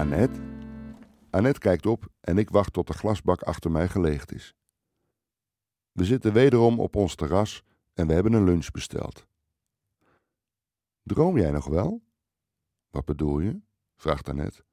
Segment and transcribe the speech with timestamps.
[0.00, 0.40] Annette?
[1.30, 4.54] Annette kijkt op en ik wacht tot de glasbak achter mij geleegd is.
[5.92, 7.62] We zitten wederom op ons terras
[7.92, 9.26] en we hebben een lunch besteld.
[11.02, 12.02] Droom jij nog wel?
[12.90, 13.60] Wat bedoel je?
[13.96, 14.64] vraagt Annette.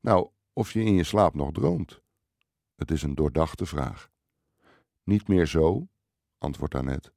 [0.00, 2.02] Nou, of je in je slaap nog droomt.
[2.74, 4.10] Het is een doordachte vraag.
[5.02, 5.88] Niet meer zo,
[6.38, 7.12] antwoordt Annette.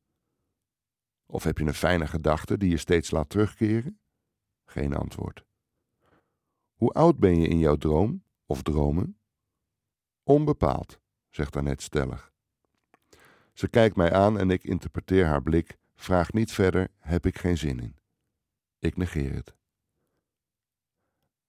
[1.26, 4.00] Of heb je een fijne gedachte die je steeds laat terugkeren?
[4.66, 5.50] Geen antwoord.
[6.82, 9.18] Hoe oud ben je in jouw droom of dromen?
[10.24, 11.00] Onbepaald,
[11.30, 12.32] zegt Annette stellig.
[13.54, 17.58] Ze kijkt mij aan en ik interpreteer haar blik, vraag niet verder, heb ik geen
[17.58, 17.96] zin in.
[18.80, 19.56] Ik negeer het.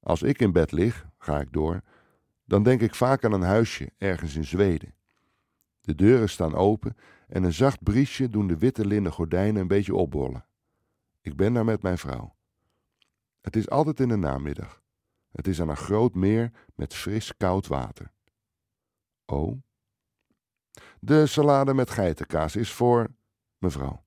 [0.00, 1.82] Als ik in bed lig, ga ik door,
[2.44, 4.94] dan denk ik vaak aan een huisje ergens in Zweden.
[5.80, 6.96] De deuren staan open
[7.28, 10.46] en een zacht briesje doen de witte linnen gordijnen een beetje opbollen.
[11.20, 12.34] Ik ben daar met mijn vrouw.
[13.40, 14.81] Het is altijd in de namiddag.
[15.32, 18.12] Het is aan een groot meer met fris koud water.
[19.26, 19.62] Oh.
[21.00, 23.08] De salade met geitenkaas is voor
[23.58, 24.04] mevrouw.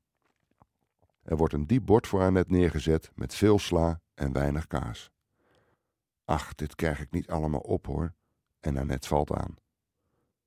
[1.21, 5.11] Er wordt een diep bord voor net neergezet met veel sla en weinig kaas.
[6.25, 8.13] Ach, dit krijg ik niet allemaal op hoor.
[8.59, 9.55] En Annette valt aan.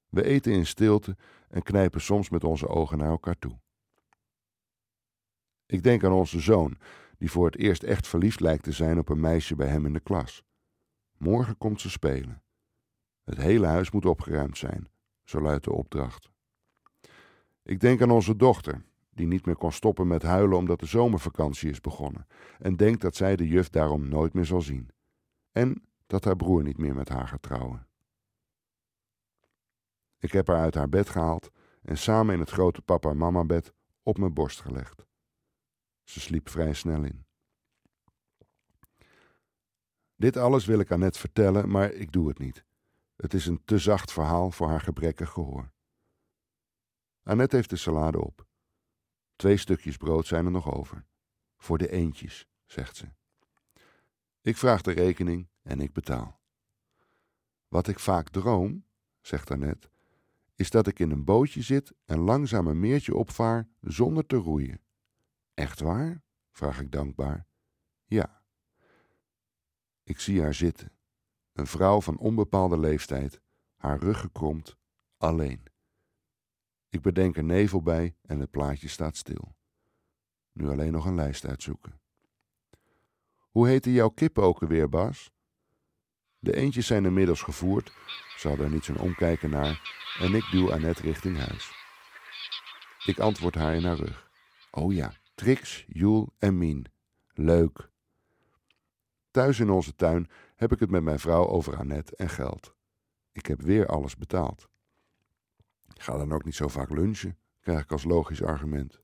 [0.08, 1.16] We eten in stilte
[1.48, 3.58] en knijpen soms met onze ogen naar elkaar toe.
[5.66, 6.78] Ik denk aan onze zoon,
[7.18, 9.92] die voor het eerst echt verliefd lijkt te zijn op een meisje bij hem in
[9.92, 10.42] de klas.
[11.18, 12.42] Morgen komt ze spelen.
[13.24, 14.88] Het hele huis moet opgeruimd zijn,
[15.24, 16.30] zo luidt de opdracht.
[17.62, 21.70] Ik denk aan onze dochter, die niet meer kon stoppen met huilen omdat de zomervakantie
[21.70, 22.26] is begonnen,
[22.58, 24.90] en denkt dat zij de juf daarom nooit meer zal zien.
[25.52, 27.86] En dat haar broer niet meer met haar gaat trouwen.
[30.18, 31.50] Ik heb haar uit haar bed gehaald
[31.82, 33.72] en samen in het grote papa-mama-bed
[34.02, 35.06] op mijn borst gelegd.
[36.04, 37.27] Ze sliep vrij snel in.
[40.18, 42.64] Dit alles wil ik Annette vertellen, maar ik doe het niet.
[43.16, 45.72] Het is een te zacht verhaal voor haar gebrekkig gehoor.
[47.22, 48.46] Annette heeft de salade op.
[49.36, 51.06] Twee stukjes brood zijn er nog over.
[51.56, 53.08] Voor de eentjes, zegt ze.
[54.40, 56.40] Ik vraag de rekening en ik betaal.
[57.68, 58.84] Wat ik vaak droom,
[59.20, 59.90] zegt Annette,
[60.54, 64.80] is dat ik in een bootje zit en langzaam een meertje opvaar zonder te roeien.
[65.54, 66.22] Echt waar?
[66.50, 67.46] vraag ik dankbaar.
[68.04, 68.37] Ja.
[70.08, 70.92] Ik zie haar zitten,
[71.52, 73.40] een vrouw van onbepaalde leeftijd,
[73.76, 74.76] haar rug gekromd,
[75.16, 75.62] alleen.
[76.88, 79.56] Ik bedenk er nevel bij en het plaatje staat stil.
[80.52, 82.00] Nu alleen nog een lijst uitzoeken.
[83.38, 85.30] Hoe heten jouw kippen ook alweer, Bas?
[86.38, 87.92] De eentjes zijn inmiddels gevoerd,
[88.42, 89.80] hadden er niet zo'n omkijken naar,
[90.18, 91.72] en ik duw Annette richting huis.
[93.04, 94.30] Ik antwoord haar in haar rug.
[94.70, 96.86] Oh ja, Trix, Joel en Mien.
[97.32, 97.90] Leuk.
[99.38, 102.74] Thuis in onze tuin heb ik het met mijn vrouw over Annette en geld.
[103.32, 104.68] Ik heb weer alles betaald.
[105.94, 109.00] Ik ga dan ook niet zo vaak lunchen, krijg ik als logisch argument.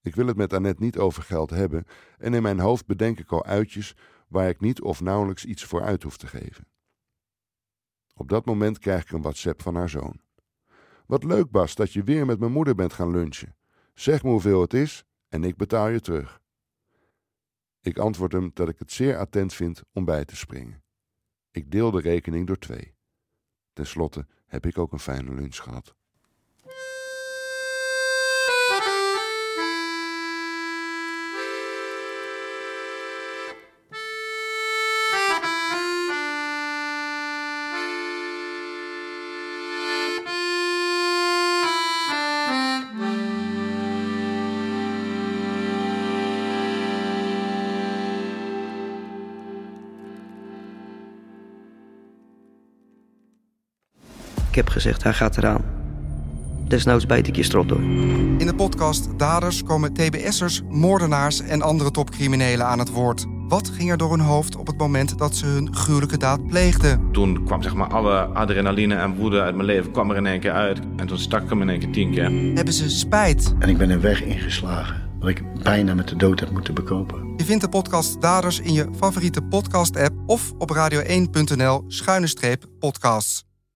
[0.00, 1.84] Ik wil het met Annette niet over geld hebben
[2.18, 3.96] en in mijn hoofd bedenk ik al uitjes
[4.28, 6.66] waar ik niet of nauwelijks iets voor uit hoef te geven.
[8.14, 10.20] Op dat moment krijg ik een WhatsApp van haar zoon.
[11.06, 13.56] Wat leuk, Bas, dat je weer met mijn moeder bent gaan lunchen.
[13.94, 16.39] Zeg me hoeveel het is en ik betaal je terug.
[17.80, 20.82] Ik antwoord hem dat ik het zeer attent vind om bij te springen.
[21.50, 22.94] Ik deel de rekening door twee.
[23.72, 25.94] Ten slotte heb ik ook een fijne lunch gehad.
[54.50, 55.62] Ik heb gezegd, hij gaat eraan.
[56.68, 57.80] Desnoods bijt ik je strot door.
[58.38, 63.26] In de podcast Daders komen TBS'ers, moordenaars en andere topcriminelen aan het woord.
[63.48, 67.12] Wat ging er door hun hoofd op het moment dat ze hun gruwelijke daad pleegden?
[67.12, 70.40] Toen kwam zeg maar alle adrenaline en woede uit mijn leven kwam er in één
[70.40, 70.80] keer uit.
[70.96, 72.54] En toen stak ik hem in één keer tien keer.
[72.54, 73.54] Hebben ze spijt?
[73.58, 77.32] En ik ben een weg ingeslagen dat ik bijna met de dood heb moeten bekopen.
[77.36, 83.48] Je vindt de podcast Daders in je favoriete podcast-app of op radio1.nl schuine streep podcasts.